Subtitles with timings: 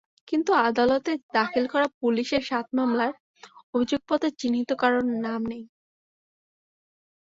[0.27, 3.11] কিন্তু আদালতে দাখিল করা পুলিশের সাত মামলার
[3.73, 5.63] অভিযোগপত্রে চিহ্নিত কারও নাম নেই।